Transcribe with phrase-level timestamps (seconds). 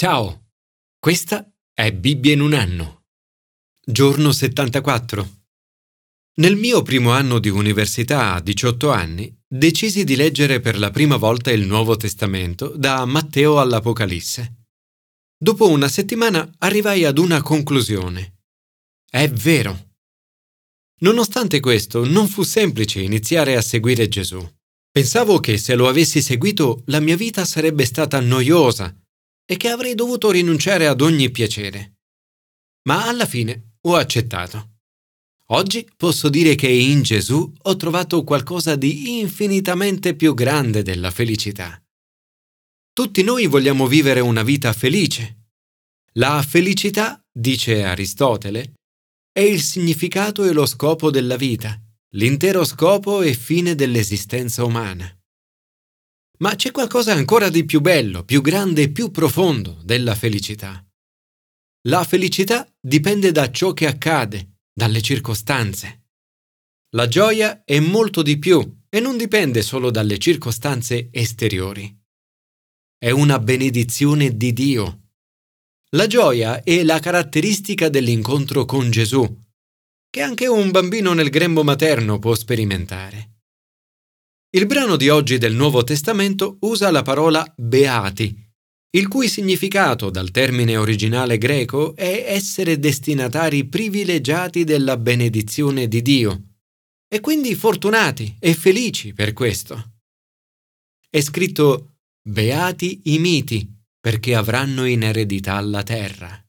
[0.00, 0.52] Ciao,
[0.96, 1.44] questa
[1.74, 3.06] è Bibbia in un anno.
[3.84, 5.40] Giorno 74.
[6.36, 11.16] Nel mio primo anno di università a 18 anni decisi di leggere per la prima
[11.16, 14.66] volta il Nuovo Testamento da Matteo all'Apocalisse.
[15.36, 18.42] Dopo una settimana arrivai ad una conclusione.
[19.04, 19.94] È vero.
[21.00, 24.48] Nonostante questo, non fu semplice iniziare a seguire Gesù.
[24.92, 28.96] Pensavo che se lo avessi seguito la mia vita sarebbe stata noiosa
[29.50, 32.00] e che avrei dovuto rinunciare ad ogni piacere.
[32.82, 34.72] Ma alla fine ho accettato.
[35.46, 41.82] Oggi posso dire che in Gesù ho trovato qualcosa di infinitamente più grande della felicità.
[42.92, 45.46] Tutti noi vogliamo vivere una vita felice.
[46.14, 48.74] La felicità, dice Aristotele,
[49.32, 51.80] è il significato e lo scopo della vita,
[52.16, 55.17] l'intero scopo e fine dell'esistenza umana.
[56.38, 60.84] Ma c'è qualcosa ancora di più bello, più grande e più profondo della felicità.
[61.88, 66.04] La felicità dipende da ciò che accade, dalle circostanze.
[66.94, 71.94] La gioia è molto di più e non dipende solo dalle circostanze esteriori.
[72.96, 75.02] È una benedizione di Dio.
[75.90, 79.26] La gioia è la caratteristica dell'incontro con Gesù,
[80.10, 83.37] che anche un bambino nel grembo materno può sperimentare.
[84.50, 88.34] Il brano di oggi del Nuovo Testamento usa la parola beati,
[88.96, 96.44] il cui significato dal termine originale greco è essere destinatari privilegiati della benedizione di Dio,
[97.06, 99.98] e quindi fortunati e felici per questo.
[101.10, 106.42] È scritto beati i miti, perché avranno in eredità la terra.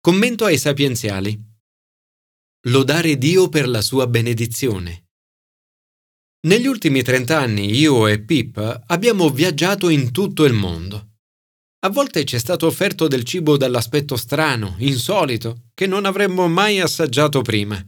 [0.00, 1.40] Commento ai sapienziali.
[2.66, 5.03] Lodare Dio per la sua benedizione.
[6.44, 11.12] Negli ultimi trent'anni io e Pip abbiamo viaggiato in tutto il mondo.
[11.80, 16.80] A volte ci è stato offerto del cibo dall'aspetto strano, insolito, che non avremmo mai
[16.80, 17.82] assaggiato prima.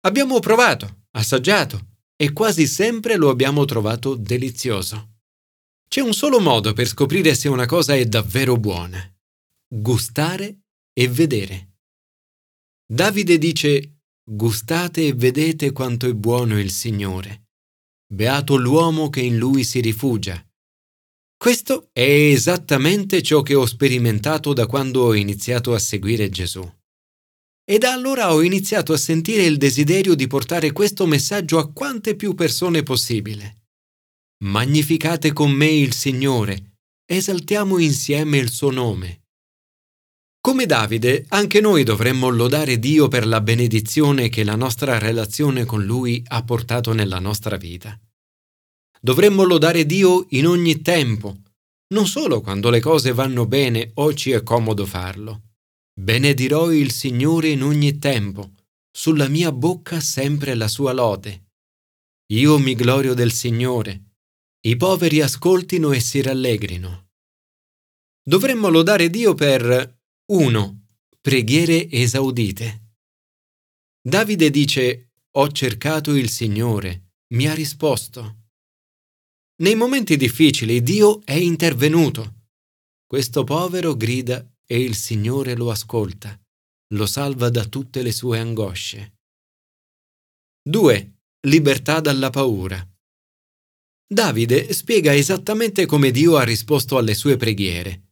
[0.00, 5.18] Abbiamo provato, assaggiato e quasi sempre lo abbiamo trovato delizioso.
[5.88, 9.00] C'è un solo modo per scoprire se una cosa è davvero buona.
[9.68, 11.74] Gustare e vedere.
[12.84, 17.49] Davide dice, gustate e vedete quanto è buono il Signore.
[18.12, 20.44] Beato l'uomo che in lui si rifugia.
[21.36, 26.68] Questo è esattamente ciò che ho sperimentato da quando ho iniziato a seguire Gesù.
[27.64, 32.16] E da allora ho iniziato a sentire il desiderio di portare questo messaggio a quante
[32.16, 33.66] più persone possibile.
[34.42, 39.26] Magnificate con me il Signore, esaltiamo insieme il suo nome.
[40.42, 45.84] Come Davide, anche noi dovremmo lodare Dio per la benedizione che la nostra relazione con
[45.84, 48.00] Lui ha portato nella nostra vita.
[49.02, 51.36] Dovremmo lodare Dio in ogni tempo,
[51.88, 55.42] non solo quando le cose vanno bene o ci è comodo farlo.
[55.92, 58.54] Benedirò il Signore in ogni tempo,
[58.90, 61.48] sulla mia bocca sempre la sua lode.
[62.32, 64.14] Io mi glorio del Signore,
[64.66, 67.08] i poveri ascoltino e si rallegrino.
[68.22, 69.98] Dovremmo lodare Dio per
[70.32, 70.86] 1.
[71.20, 72.92] Preghiere esaudite.
[74.00, 78.50] Davide dice, Ho cercato il Signore, mi ha risposto.
[79.60, 82.44] Nei momenti difficili Dio è intervenuto.
[83.04, 86.40] Questo povero grida e il Signore lo ascolta,
[86.94, 89.14] lo salva da tutte le sue angosce.
[90.62, 91.14] 2.
[91.48, 92.88] Libertà dalla paura.
[94.06, 98.09] Davide spiega esattamente come Dio ha risposto alle sue preghiere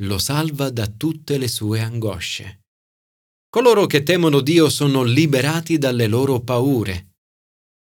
[0.00, 2.64] lo salva da tutte le sue angosce.
[3.48, 7.16] Coloro che temono Dio sono liberati dalle loro paure.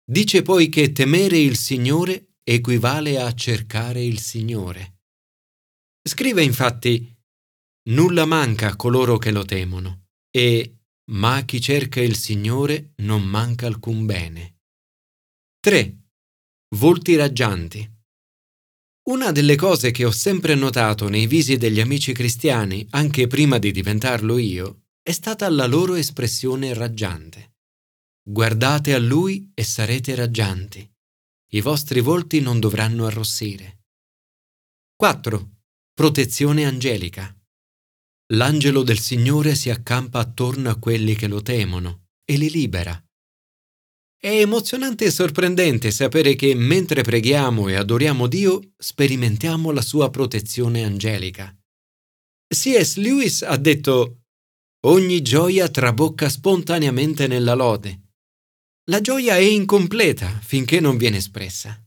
[0.04, 4.98] Dice poi che temere il Signore equivale a cercare il Signore.
[6.06, 7.12] Scrive infatti,
[7.87, 10.78] Nulla manca a coloro che lo temono, e
[11.12, 14.60] ma a chi cerca il Signore non manca alcun bene.
[15.60, 15.98] 3.
[16.76, 17.94] Volti raggianti.
[19.06, 23.70] Una delle cose che ho sempre notato nei visi degli amici cristiani, anche prima di
[23.70, 27.56] diventarlo io, è stata la loro espressione raggiante.
[28.23, 30.90] Guardate a lui e sarete raggianti.
[31.50, 33.82] I vostri volti non dovranno arrossire.
[34.96, 35.50] 4.
[35.93, 37.38] Protezione angelica.
[38.32, 43.04] L'angelo del Signore si accampa attorno a quelli che lo temono e li libera.
[44.25, 50.82] È emozionante e sorprendente sapere che mentre preghiamo e adoriamo Dio, sperimentiamo la sua protezione
[50.82, 51.55] angelica.
[52.49, 52.97] C.S.
[52.97, 54.23] Lewis ha detto
[54.87, 58.12] Ogni gioia trabocca spontaneamente nella lode.
[58.85, 61.79] La gioia è incompleta finché non viene espressa.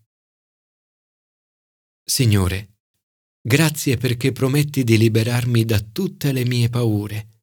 [2.03, 2.75] Signore,
[3.41, 7.41] Grazie perché prometti di liberarmi da tutte le mie paure.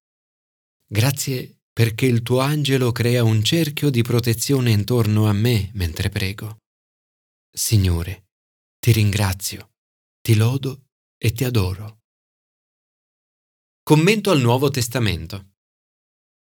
[0.86, 6.58] Grazie perché il tuo angelo crea un cerchio di protezione intorno a me mentre prego.
[7.52, 8.28] Signore,
[8.78, 9.72] ti ringrazio,
[10.20, 10.86] ti lodo
[11.18, 12.02] e ti adoro.
[13.82, 15.54] Commento al Nuovo Testamento.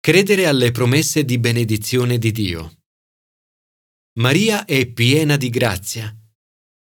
[0.01, 2.79] Credere alle promesse di benedizione di Dio.
[4.19, 6.11] Maria è piena di grazia.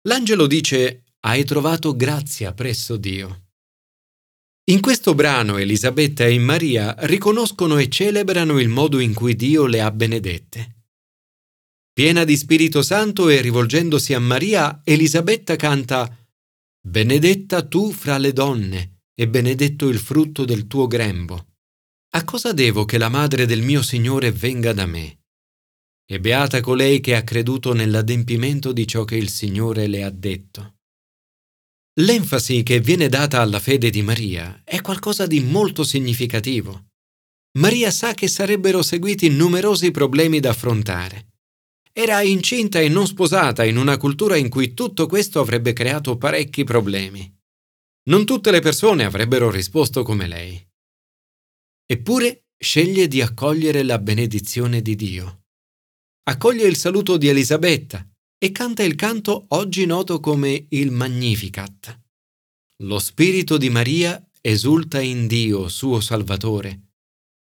[0.08, 3.45] L'angelo dice, hai trovato grazia presso Dio.
[4.68, 9.80] In questo brano Elisabetta e Maria riconoscono e celebrano il modo in cui Dio le
[9.80, 10.86] ha benedette.
[11.94, 16.18] Piena di Spirito Santo e rivolgendosi a Maria, Elisabetta canta
[16.82, 21.58] Benedetta tu fra le donne e benedetto il frutto del tuo grembo.
[22.16, 25.26] A cosa devo che la madre del mio Signore venga da me?
[26.08, 30.75] E beata colei che ha creduto nell'adempimento di ciò che il Signore le ha detto.
[32.00, 36.88] L'enfasi che viene data alla fede di Maria è qualcosa di molto significativo.
[37.58, 41.28] Maria sa che sarebbero seguiti numerosi problemi da affrontare.
[41.94, 46.66] Era incinta e non sposata in una cultura in cui tutto questo avrebbe creato parecchi
[46.66, 47.34] problemi.
[48.10, 50.62] Non tutte le persone avrebbero risposto come lei.
[51.86, 55.44] Eppure sceglie di accogliere la benedizione di Dio.
[56.24, 58.06] Accoglie il saluto di Elisabetta
[58.46, 62.00] e canta il canto oggi noto come il Magnificat.
[62.84, 66.90] Lo spirito di Maria esulta in Dio, suo Salvatore,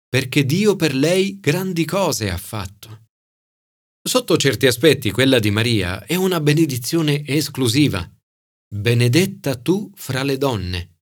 [0.09, 3.05] perché Dio per lei grandi cose ha fatto.
[4.05, 8.05] Sotto certi aspetti quella di Maria è una benedizione esclusiva
[8.67, 10.97] benedetta tu fra le donne.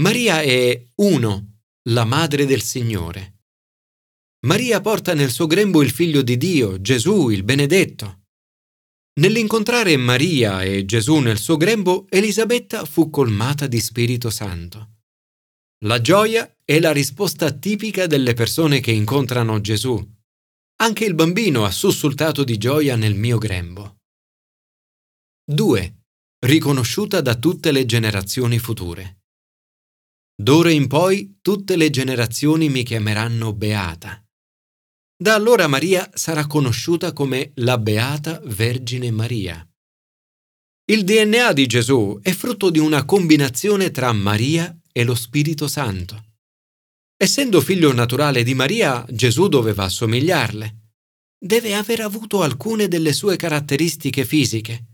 [0.00, 3.44] Maria è uno, la madre del Signore.
[4.44, 8.21] Maria porta nel suo grembo il figlio di Dio, Gesù, il benedetto.
[9.14, 15.00] Nell'incontrare Maria e Gesù nel suo grembo, Elisabetta fu colmata di Spirito Santo.
[15.84, 20.02] La gioia è la risposta tipica delle persone che incontrano Gesù.
[20.76, 23.98] Anche il bambino ha sussultato di gioia nel mio grembo.
[25.44, 25.96] 2
[26.46, 29.18] riconosciuta da tutte le generazioni future.
[30.34, 34.21] D'ora in poi tutte le generazioni mi chiameranno Beata.
[35.22, 39.64] Da allora Maria sarà conosciuta come la Beata Vergine Maria.
[40.86, 46.24] Il DNA di Gesù è frutto di una combinazione tra Maria e lo Spirito Santo.
[47.16, 50.94] Essendo figlio naturale di Maria, Gesù doveva assomigliarle.
[51.38, 54.86] Deve aver avuto alcune delle sue caratteristiche fisiche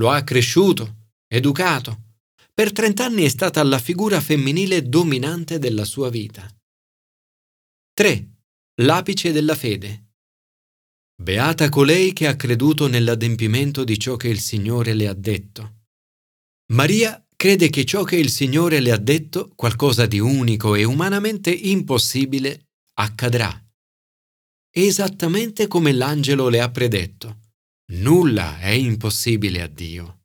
[0.00, 2.14] lo ha cresciuto, educato.
[2.52, 6.44] Per trent'anni è stata la figura femminile dominante della sua vita.
[7.94, 8.39] 3.
[8.82, 10.12] L'apice della fede.
[11.20, 15.82] Beata colei che ha creduto nell'adempimento di ciò che il Signore le ha detto.
[16.72, 21.50] Maria crede che ciò che il Signore le ha detto, qualcosa di unico e umanamente
[21.50, 23.52] impossibile, accadrà.
[24.70, 27.40] Esattamente come l'angelo le ha predetto.
[27.92, 30.22] Nulla è impossibile a Dio.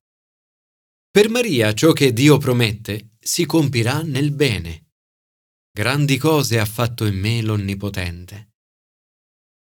[1.11, 4.84] Per Maria ciò che Dio promette si compirà nel bene.
[5.77, 8.53] Grandi cose ha fatto in me l'Onnipotente.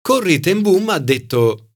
[0.01, 1.73] Corri Tembum ha detto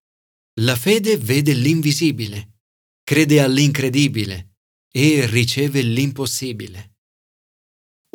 [0.61, 2.61] La fede vede l'invisibile,
[3.03, 4.55] crede all'incredibile
[4.91, 6.95] e riceve l'impossibile.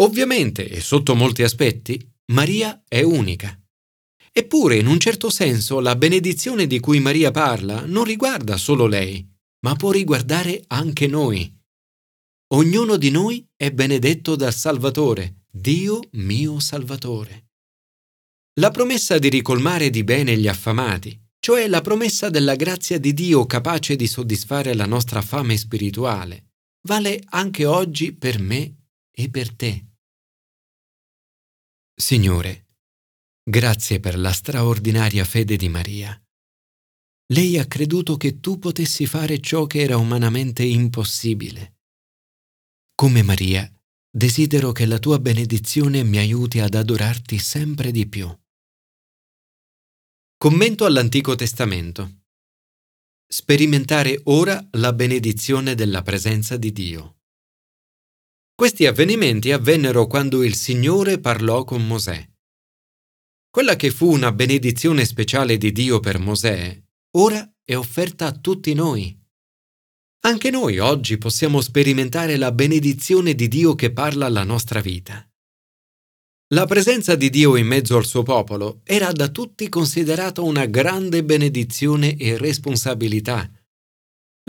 [0.00, 3.56] Ovviamente, e sotto molti aspetti, Maria è unica.
[4.32, 9.24] Eppure, in un certo senso, la benedizione di cui Maria parla non riguarda solo lei,
[9.60, 11.56] ma può riguardare anche noi.
[12.54, 17.48] Ognuno di noi è benedetto dal Salvatore, Dio mio Salvatore.
[18.60, 23.46] La promessa di ricolmare di bene gli affamati, cioè la promessa della grazia di Dio
[23.46, 26.52] capace di soddisfare la nostra fame spirituale,
[26.86, 29.86] vale anche oggi per me e per te.
[31.94, 32.68] Signore,
[33.48, 36.14] Grazie per la straordinaria fede di Maria.
[37.32, 41.78] Lei ha creduto che tu potessi fare ciò che era umanamente impossibile.
[42.94, 43.66] Come Maria,
[44.10, 48.28] desidero che la tua benedizione mi aiuti ad adorarti sempre di più.
[50.36, 52.22] Commento all'Antico Testamento.
[53.26, 57.16] Sperimentare ora la benedizione della presenza di Dio.
[58.54, 62.26] Questi avvenimenti avvennero quando il Signore parlò con Mosè.
[63.50, 66.82] Quella che fu una benedizione speciale di Dio per Mosè,
[67.16, 69.17] ora è offerta a tutti noi.
[70.20, 75.24] Anche noi oggi possiamo sperimentare la benedizione di Dio che parla alla nostra vita.
[76.54, 81.22] La presenza di Dio in mezzo al suo popolo era da tutti considerata una grande
[81.22, 83.48] benedizione e responsabilità.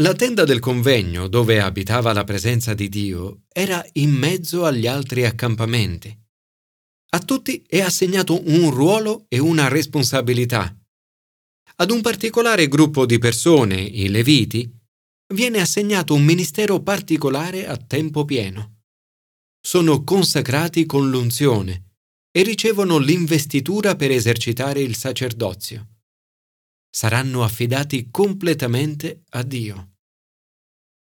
[0.02, 5.26] La tenda del convegno, dove abitava la presenza di Dio, era in mezzo agli altri
[5.26, 6.18] accampamenti.
[7.12, 10.74] A tutti è assegnato un ruolo e una responsabilità.
[11.76, 14.79] Ad un particolare gruppo di persone, i Leviti,
[15.34, 18.78] viene assegnato un ministero particolare a tempo pieno.
[19.62, 21.96] Sono consacrati con l'unzione
[22.32, 25.88] e ricevono l'investitura per esercitare il sacerdozio.
[26.90, 29.92] Saranno affidati completamente a Dio.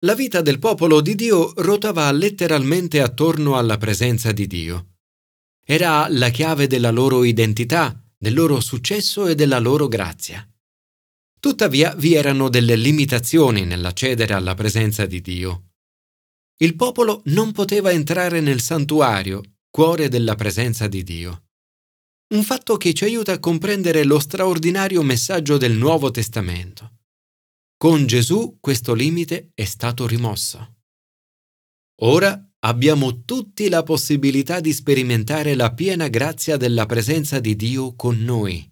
[0.04, 4.94] La vita del popolo di Dio rotava letteralmente attorno alla presenza di Dio.
[5.64, 10.48] Era la chiave della loro identità, del loro successo e della loro grazia.
[11.40, 15.70] Tuttavia vi erano delle limitazioni nell'accedere alla presenza di Dio.
[16.60, 21.44] Il popolo non poteva entrare nel santuario, cuore della presenza di Dio.
[22.34, 26.96] Un fatto che ci aiuta a comprendere lo straordinario messaggio del Nuovo Testamento.
[27.76, 30.78] Con Gesù questo limite è stato rimosso.
[32.00, 38.18] Ora abbiamo tutti la possibilità di sperimentare la piena grazia della presenza di Dio con
[38.18, 38.67] noi.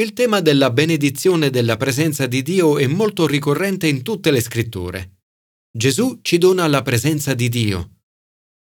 [0.00, 5.18] Il tema della benedizione della presenza di Dio è molto ricorrente in tutte le scritture.
[5.70, 7.96] Gesù ci dona la presenza di Dio.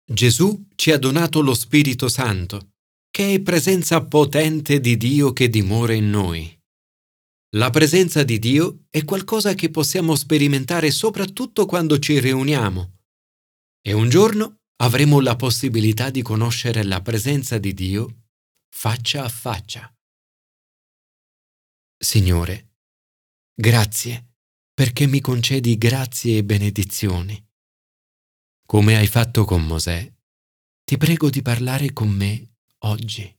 [0.06, 2.72] Gesù ci ha donato lo Spirito Santo,
[3.10, 6.60] che è presenza potente di Dio che dimora in noi.
[7.56, 12.98] La presenza di Dio è qualcosa che possiamo sperimentare soprattutto quando ci riuniamo.
[13.82, 18.24] E un giorno avremo la possibilità di conoscere la presenza di Dio
[18.70, 19.90] faccia a faccia.
[22.02, 22.76] Signore,
[23.54, 24.36] grazie
[24.74, 27.46] perché mi concedi grazie e benedizioni.
[28.66, 30.10] Come hai fatto con Mosè,
[30.86, 33.39] ti prego di parlare con me oggi.